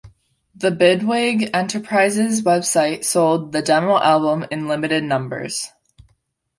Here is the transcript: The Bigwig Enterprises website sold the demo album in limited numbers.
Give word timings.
The 0.55 0.71
Bigwig 0.71 1.51
Enterprises 1.53 2.41
website 2.41 3.05
sold 3.05 3.51
the 3.51 3.61
demo 3.61 3.99
album 3.99 4.47
in 4.49 4.67
limited 4.67 5.03
numbers. 5.03 5.69